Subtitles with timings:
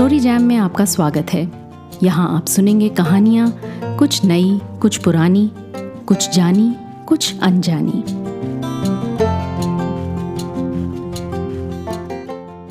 [0.00, 1.52] Story jam में आपका स्वागत है।
[2.02, 3.60] यहाँ आप सुनेंगे कहानियाँ,
[3.96, 5.52] कुछ नई, कुछ पुरानी,
[6.06, 6.76] कुछ जानी,
[7.06, 8.02] कुछ अनजानी।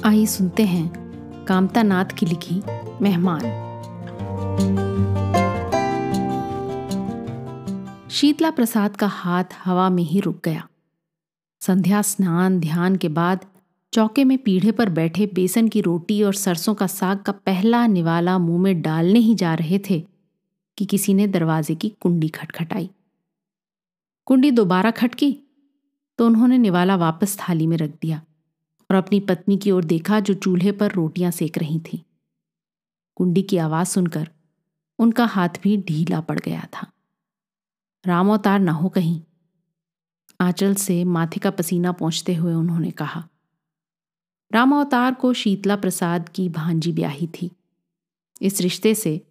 [0.10, 0.92] आइए सुनते हैं
[1.46, 2.62] कामता नाथ की लिखी
[3.02, 3.42] मेहमान।
[8.12, 10.68] शीतला प्रसाद का हाथ हवा में ही रुक गया।
[11.62, 13.46] संध्या स्नान ध्यान के बाद
[13.94, 18.38] चौके में पीढ़े पर बैठे बेसन की रोटी और सरसों का साग का पहला निवाला
[18.38, 20.00] मुँह में डालने ही जा रहे थे
[20.78, 22.90] कि किसी ने दरवाजे की कुंडी खटखटाई।
[24.28, 25.32] कुंडी दोबारा खटकी
[26.20, 28.22] तो उन्होंने निवाला वापस थाली में रख दिया
[28.90, 32.04] और अपनी पत्नी की ओर देखा जो चूल्हे पर रोटियाँ सेक रही थी।
[33.18, 34.30] कुंडी की आवाज़ सुनकर
[35.00, 36.88] उनका हाथ भी ढीला पड़ गया था।
[38.06, 39.22] राम अवतार ना हो कहीं।
[40.42, 43.28] आंचल से माथे का पसीना पहुँचते हुए उन्होंने कहा
[44.52, 47.50] राम अवतार को शीतला प्रसाद की भांजी ब्याही थी।
[48.42, 49.22] इस रिश्ते से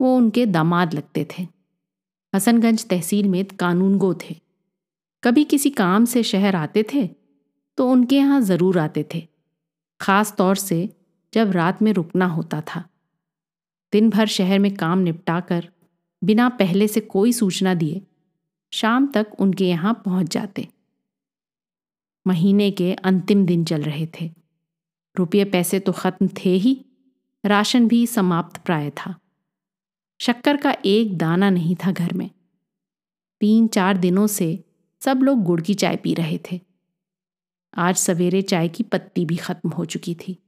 [0.00, 1.46] वो उनके दामाद लगते थे।
[2.32, 4.36] हसनगंज तहसील में कानून गो थे।
[5.22, 7.06] कभी किसी काम से शहर आते थे
[7.78, 9.26] तो उनके यहाँ ज़रूर आते थे,
[10.00, 10.88] खास तौर से
[11.32, 12.84] जब रात में रुकना होता था।
[13.92, 15.68] दिन भर शहर में काम निपटा कर
[16.22, 18.00] बिना पहले से कोई सूचना दिए,
[18.72, 20.66] शाम तक उनके यहाँ पहुँच जाते।
[22.26, 24.30] महीने के अंतिम दिन चल रहे थे।
[25.18, 26.84] रुपये पैसे तो खत्म थे ही।
[27.44, 29.20] राशन भी समाप्त प्राय था।
[30.20, 32.30] शक्कर का एक दाना नहीं था घर में।
[33.40, 34.64] तीन चार दिनों से
[35.00, 36.60] सब लोग गुड़ की चाय पी रहे थे।
[37.76, 40.42] आज सवेरे चाय की पत्ती भी खत्म हो चुकी थी।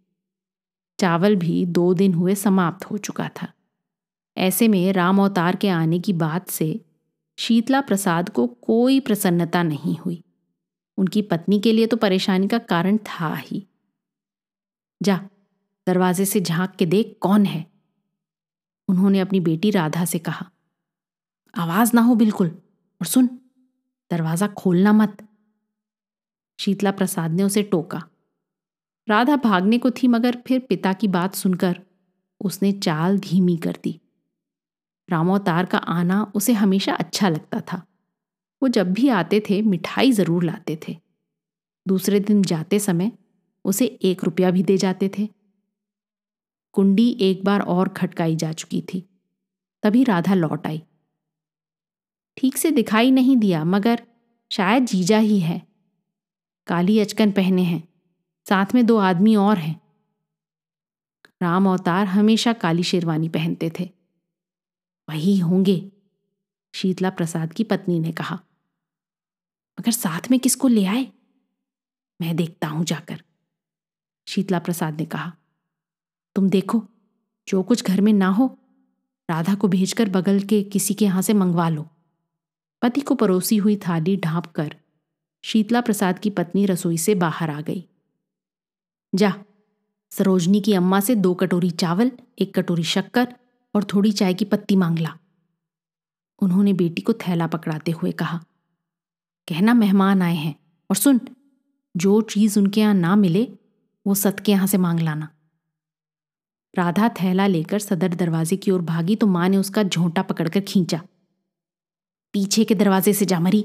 [1.01, 3.53] चावल भी दो दिन हुए समाप्त हो चुका था।
[4.37, 6.85] ऐसे में राम अवतार के आने की बात से
[7.39, 10.25] शीतला प्रसाद को कोई प्रसन्नता नहीं हुई।
[10.97, 13.67] उनकी पत्नी के लिए तो परेशानी का कारण था ही।
[15.01, 15.17] जा,
[15.87, 17.67] दरवाजे से झाँक के देख कौन है?
[18.89, 20.51] उन्होंने अपनी बेटी राधा से कहा,
[21.55, 22.49] आवाज़ ना हो बिल्कुल,
[23.01, 23.27] और सुन,
[24.11, 25.17] दरवाज़ा खोलना मत।
[26.59, 28.03] शीतला प्रसाद ने उसे टोका।
[29.09, 31.81] राधा भागने को थी, मगर फिर पिता की बात सुनकर
[32.41, 34.01] उसने चाल धीमी कर दी।
[35.09, 37.83] रामोतार का आना उसे हमेशा अच्छा लगता था।
[38.63, 40.97] वो जब भी आते थे, मिठाई ज़रूर लाते थे।
[41.87, 43.13] दूसरे दिन जाते समय
[43.65, 45.29] उसे एक रुपया भी दे जाते थे।
[46.73, 49.09] कुंडी एक बार और खटकाई जा चुकी थी।
[49.83, 50.83] तभी राधा लौट आई।
[52.37, 54.07] ठीक से दिखाई नहीं दिया, मगर
[54.53, 55.67] शायद जीजा ही है।
[56.67, 57.89] काली अचकन पहने हैं।
[58.49, 59.81] साथ में दो आदमी और हैं।
[61.43, 63.91] राम अवतार हमेशा काली शेरवानी पहनते थे।
[65.09, 65.93] वही होंगे,
[66.75, 68.41] शीतला प्रसाद की पत्नी ने कहा।
[69.81, 71.13] मगर साथ में किसको ले आए?
[72.21, 73.23] मैं देखता हूँ जाकर।
[74.31, 75.33] शीतला प्रसाद ने कहा,
[76.37, 76.83] तुम देखो,
[77.49, 78.47] जो कुछ घर में ना हो,
[79.29, 81.89] राधा को भेजकर बगल के किसी के यहाँ से मंगवा लो।
[82.83, 84.75] पति को परोसी हुई थाली ढांप कर
[85.45, 87.85] शीतला प्रसाद की पत्नी रसोई से बाहर आ गई।
[89.13, 89.33] जा,
[90.13, 93.35] सरोजनी की अम्मा से दो कटोरी चावल, एक कटोरी शक्कर
[93.75, 95.17] और थोड़ी चाय की पत्ती मांग ला।
[96.43, 98.39] उन्होंने बेटी को थैला पकड़ाते हुए कहा,
[99.49, 100.55] कहना मेहमान आए हैं
[100.91, 101.21] और सुन,
[101.95, 103.45] जो चीज़ उनके यहाँ ना मिले
[104.07, 105.29] वो सत के यहाँ से मांग लाना।
[106.75, 111.01] राधा थैला लेकर सदर दरवाजे की ओर भागी तो माँ ने उसका झोंटा पकड़कर खींचा।
[112.35, 113.65] पीछे के दरवाजे से जा मरी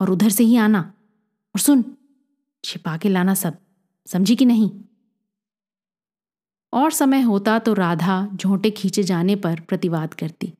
[0.00, 0.80] और उधर से ही आना।
[1.54, 1.84] और सुन,
[2.64, 3.56] छिपा के लाना सब,
[4.06, 4.70] समझी कि नहीं?
[6.72, 10.52] और समय होता तो राधा झोंटे खींचे जाने पर प्रतिवाद करती,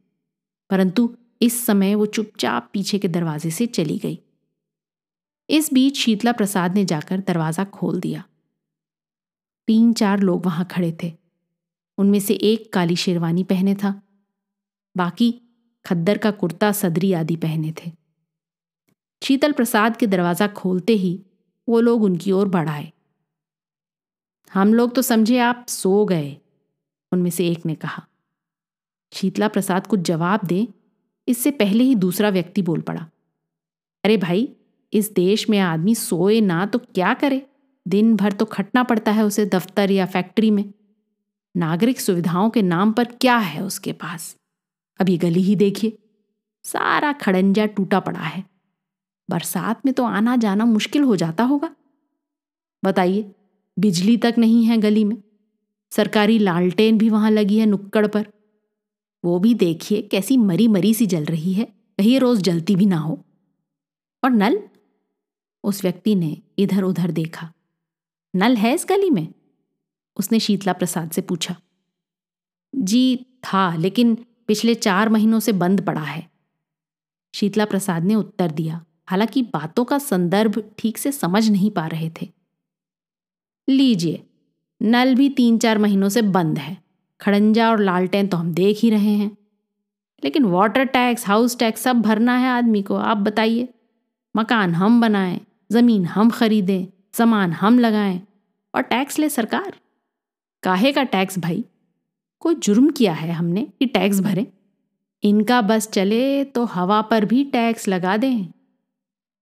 [0.71, 1.09] परंतु
[1.43, 4.19] इस समय वो चुपचाप पीछे के दरवाजे से चली गई।
[5.49, 8.23] इस बीच शीतला प्रसाद ने जाकर दरवाज़ा खोल दिया।
[9.69, 11.13] तीन चार लोग वहाँ खड़े थे।
[11.99, 14.01] उनमें से एक काली शेरवानी पहने था।
[14.97, 15.35] बाकी
[15.85, 17.91] खद्दर का कुर्ता, सदरी आदि पहने थे।
[19.23, 21.21] शीतल प्रसाद के दरवाज़ा खोलते ही
[21.69, 22.93] वो लोग उनकी ओर बढ़ाए
[24.53, 26.37] हम लोग तो समझे आप सो गए,
[27.13, 28.03] उनमें से एक ने कहा।
[29.13, 30.67] शीतला प्रसाद कुछ जवाब दे,
[31.29, 33.07] इससे पहले ही दूसरा व्यक्ति बोल पड़ा।
[34.05, 34.49] अरे भाई,
[34.93, 37.47] इस देश में आदमी सोए ना तो क्या करे?
[37.89, 40.73] दिन भर तो खटना पड़ता है उसे दफ्तर या फैक्ट्री में।
[41.57, 44.37] नागरिक सुविधाओं के नाम पर क्या है उसके पास?
[45.01, 45.99] अभी गली ही देखिए।
[46.65, 48.45] सारा खड़ंजा टूटा पड़ा है।
[49.31, 51.77] बरसात में तो आना जाना मुश्किल हो जाता होगा।
[52.85, 53.35] बताइए,
[53.79, 55.23] बिजली तक नहीं है गली में।
[55.91, 58.27] सरकारी लालटेन भी वहाँ लगी है नुक्कड़ पर।
[59.25, 61.65] वो भी देखिए कैसी मरी मरी सी जल रही है।
[61.99, 63.25] कहीं रोज जलती भी ना हो।
[64.25, 64.63] और नल?
[65.65, 67.53] उस व्यक्ति ने इधर उधर देखा।
[68.37, 69.29] नल है इस गली में?
[70.17, 71.57] उसने शीतला प्रसाद से पूछा।
[72.75, 74.15] जी, था, लेकिन
[74.47, 76.31] पिछले चार महीनों से बंद पड़ा है।
[77.35, 82.11] शीतला प्रसाद ने उत्तर दिया। हालाँकि बातों का संदर्भ ठीक से समझ नहीं पा रहे
[82.11, 82.31] थे।
[83.69, 84.27] लीजिए,
[84.83, 86.83] नल भी तीन चार महीनों से बंद है।
[87.21, 89.37] खड़ंजा और लालटेन तो हम देख ही रहे हैं।
[90.25, 93.69] लेकिन वाटर टैक्स हाउस टैक्स सब भरना है आदमी को, आप बताइए।
[94.37, 95.41] मकान हम बनाएँ,
[95.73, 98.21] ज़मीन हम खरीदें सामान हम लगाएँ
[98.75, 99.73] और टैक्स ले सरकार।
[100.63, 101.65] काहे का टैक्स भाई?
[102.41, 104.47] कोई जुर्म किया है हमने कि टैक्स भरें?
[105.23, 108.47] इनका बस चले तो हवा पर भी टैक्स लगा दें।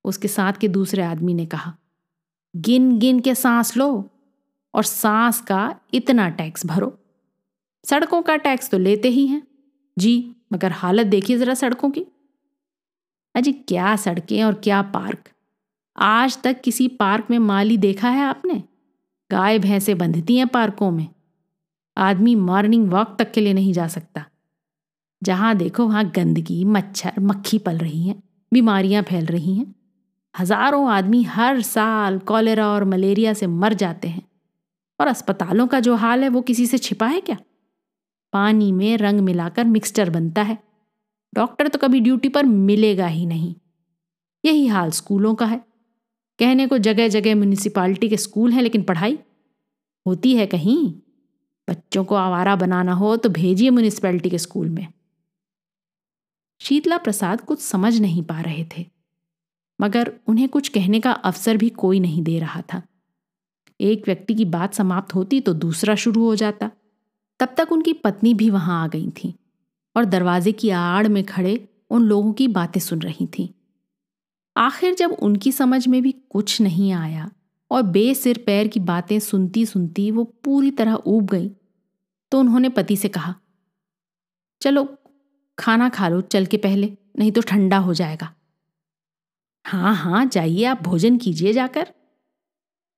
[0.05, 1.77] उसके साथ के दूसरे आदमी ने कहा,
[2.57, 4.11] गिन गिन के सांस लो
[4.75, 6.99] और सांस का इतना टैक्स भरो।
[7.85, 9.43] सड़कों का टैक्स तो लेते ही हैं।
[9.99, 12.07] जी, मगर हालत देखिए जरा सड़कों की।
[13.35, 15.31] अजी, क्या सड़कें और क्या पार्क?
[15.97, 18.63] आज तक किसी पार्क में माली देखा है आपने?
[19.31, 21.09] गाय, भैंसे बंधती हैं पार्कों में।
[21.97, 24.25] आदमी मॉर्निंग वॉक तक के लिए नहीं जा सकता।
[25.23, 28.23] जहाँ देखो, वहाँ गंदगी, मच्छर, मक्खी पल रही हैं,
[28.53, 29.75] बीमारियाँ फैल रही हैं।
[30.39, 34.23] हज़ारों आदमी हर साल कॉलेरा और मलेरिया से मर जाते हैं।
[35.01, 37.37] और अस्पतालों का जो हाल है, वो किसी से छिपा है क्या?
[38.33, 40.59] पानी में रंग मिलाकर मिक्सचर बनता है।
[41.35, 43.55] डॉक्टर तो कभी ड्यूटी पर मिलेगा ही नहीं।
[44.45, 45.70] यही हाल स्कूलों का है।
[46.41, 49.19] कहने को जगह जगह म्यूनिसिपालिटी के स्कूल हैं, लेकिन पढ़ाई
[50.07, 50.93] होती है कहीं।
[51.69, 54.87] बच्चों को आवारा बनाना हो तो भेजिए म्यूनिसिपैलिटी के स्कूल में।
[56.61, 58.87] शीतला प्रसाद कुछ समझ नहीं पा रहे थे,
[59.79, 62.83] मगर उन्हें कुछ कहने का अवसर भी कोई नहीं दे रहा था।
[63.81, 66.71] एक व्यक्ति की बात समाप्त होती तो दूसरा शुरू हो जाता।
[67.41, 69.35] तब तक उनकी पत्नी भी वहाँ आ गई थी
[69.97, 71.59] और दरवाजे की आड़ में खड़े
[71.91, 73.49] उन लोगों की बातें सुन रही थी।
[74.57, 77.31] आखिर जब उनकी समझ में भी कुछ नहीं आया
[77.71, 81.51] और बेसिर पैर की बातें सुनती सुनती वो पूरी तरह ऊब गई
[82.33, 83.35] तो उन्होंने पति से कहा,
[84.63, 84.97] चलो,
[85.59, 88.35] खाना खा लो, चल के पहले, नहीं तो ठंडा हो जाएगा।
[89.65, 91.93] हाँ हाँ जाइए, आप भोजन कीजिए जाकर।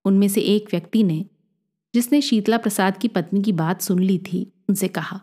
[0.05, 1.25] उनमें से एक व्यक्ति ने,
[1.95, 5.21] जिसने शीतला प्रसाद की पत्नी की बात सुन ली थी, उनसे कहा,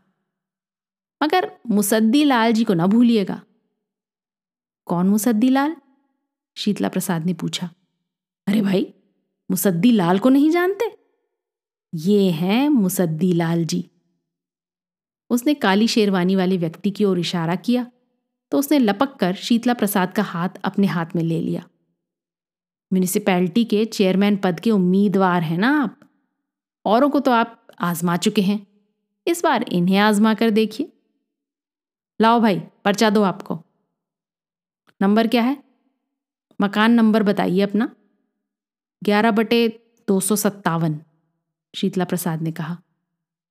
[1.24, 3.42] मगर मुसद्दी लाल जी को ना भूलिएगा।
[4.86, 5.76] कौन मुसद्दी लाल?
[6.60, 7.70] शीतला प्रसाद ने पूछा,
[8.48, 8.94] अरे भाई,
[9.50, 10.92] मुसद्दी लाल को नहीं जानते?
[11.94, 13.90] ये हैं मुसद्दी लाल जी.
[15.30, 17.86] उसने काली शेरवानी वाले व्यक्ति की ओर इशारा किया
[18.52, 21.64] तो उसने लपक कर शीतला प्रसाद का हाथ अपने हाथ में ले लिया।
[22.92, 26.00] म्यूनिसिपैलिटी के चेयरमैन पद के उम्मीदवार हैं ना आप?
[26.86, 28.66] औरों को तो आप आजमा चुके हैं।
[29.28, 30.92] इस बार इन्हें आजमा कर देखिए।
[32.20, 33.62] लाओ भाई, पर्चा दो आपको।
[35.02, 35.58] नंबर क्या है?
[36.62, 37.96] मकान नंबर बताइए अपना।
[39.04, 41.00] ग्यारह बटे दो सौ सत्तावन
[41.76, 42.82] शीतला प्रसाद ने कहा।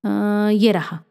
[0.05, 1.03] आ, ये रहा।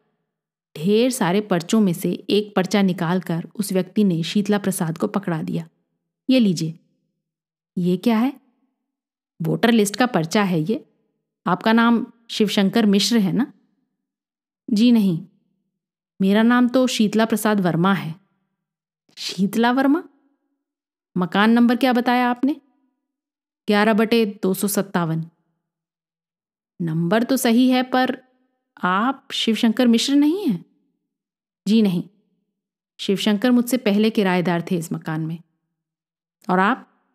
[0.77, 5.41] ढेर सारे पर्चों में से एक पर्चा निकालकर उस व्यक्ति ने शीतला प्रसाद को पकड़ा
[5.41, 5.69] दिया।
[6.29, 6.79] ये लीजिए।
[7.77, 8.41] ये क्या है?
[9.41, 10.85] वोटर लिस्ट का पर्चा है ये।
[11.47, 13.53] आपका नाम शिवशंकर मिश्र है ना?
[14.69, 15.27] जी नहीं।
[16.21, 18.15] मेरा नाम तो शीतला प्रसाद वर्मा है।
[19.17, 20.08] शीतला वर्मा?
[21.17, 22.61] मकान नंबर क्या बताया आपने?
[23.67, 25.25] ग्यारह बटे दो सौ सत्तावन।
[26.81, 28.17] नंबर तो सही है, पर
[28.83, 30.65] आप शिवशंकर मिश्र नहीं हैं?
[31.67, 32.03] जी नहीं।
[32.99, 35.39] शिवशंकर मुझसे पहले किराएदार थे इस मकान में।
[36.49, 37.05] और आप?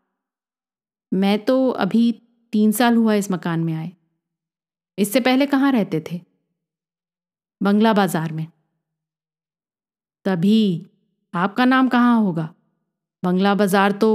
[1.12, 2.12] मैं तो अभी
[2.52, 3.92] तीन साल हुआ इस मकान में आए।
[4.98, 6.20] इससे पहले कहाँ रहते थे?
[7.62, 8.46] बंगला बाज़ार में।
[10.24, 10.86] तभी
[11.34, 12.53] आपका नाम कहाँ होगा?
[13.24, 14.08] बंगला बाज़ार तो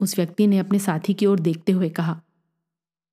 [0.00, 2.20] उस व्यक्ति ने अपने साथी की ओर देखते हुए कहा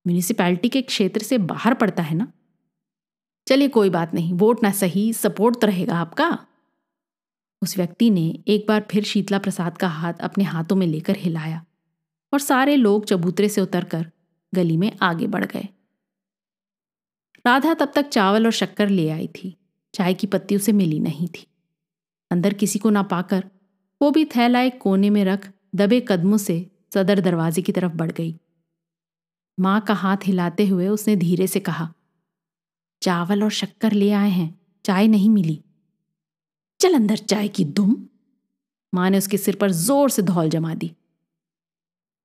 [0.05, 2.31] म्यूनिसिपैलिटी के क्षेत्र से बाहर पड़ता है ना?
[3.47, 6.37] चलिए कोई बात नहीं, वोट ना सही, सपोर्ट तो रहेगा आपका।
[7.61, 11.63] उस व्यक्ति ने एक बार फिर शीतला प्रसाद का हाथ अपने हाथों में लेकर हिलाया
[12.33, 14.05] और सारे लोग चबूतरे से उतरकर
[14.53, 15.67] गली में आगे बढ़ गए।
[17.45, 19.55] राधा तब तक चावल और शक्कर ले आई थी,
[19.93, 21.45] चाय की पत्ती उसे मिली नहीं थी।
[22.31, 23.43] अंदर किसी को ना पाकर
[24.01, 28.11] वो भी थैला एक कोने में रख दबे कदमों से सदर दरवाजे की तरफ़ बढ़
[28.11, 28.35] गई।
[29.57, 31.91] माँ का हाथ हिलाते हुए उसने धीरे से कहा,
[33.01, 35.61] चावल और शक्कर ले आए हैं, चाय नहीं मिली।
[36.79, 37.95] चल अंदर चाय की दुम।
[38.93, 40.91] माँ ने उसके सिर पर ज़ोर से धौल जमा दी।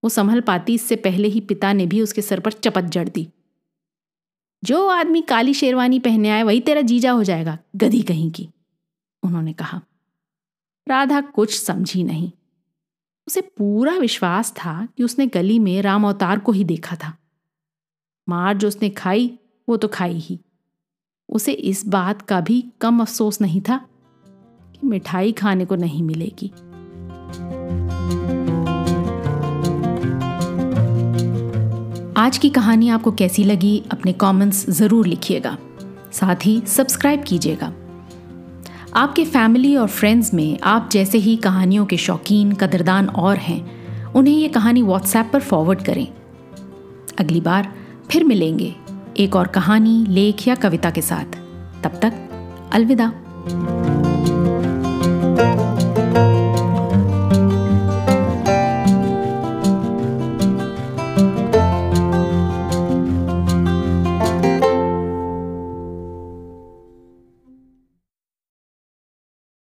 [0.03, 3.27] वो संभल पाती इससे पहले ही पिता ने भी उसके सर पर चपत जड़ दी।
[4.63, 8.49] जो आदमी काली शेरवानी पहने आए, वही तेरा जीजा हो जाएगा, गधी कहीं की,
[9.23, 9.81] उन्होंने कहा।
[10.89, 12.33] राधा कुछ समझी नहीं।
[13.27, 17.17] उसे पूरा विश्वास था कि उसने गली में राम अवतार को ही देखा था।
[18.29, 19.39] मार जो उसने खाई,
[19.69, 20.41] वो तो खाई ही।
[21.29, 23.77] उसे इस बात का भी कम अफसोस नहीं था
[24.75, 26.49] कि मिठाई खाने को नहीं मिलेगी।
[32.17, 35.59] आज की कहानी आपको कैसी लगी, अपने कमेंट्स ज़रूर लिखिएगा।
[36.13, 37.73] साथ ही सब्सक्राइब कीजिएगा।
[38.97, 44.35] आपके फैमिली और फ्रेंड्स में आप जैसे ही कहानियों के शौकीन, कदरदान और हैं, उन्हें
[44.35, 46.09] ये कहानी व्हाट्सएप पर फॉरवर्ड करें।
[47.21, 47.73] अगली बार
[48.11, 48.75] फिर मिलेंगे
[49.19, 51.25] एक और कहानी, लेख या कविता के साथ।
[51.85, 52.13] तब तक
[52.73, 53.13] अलविदा।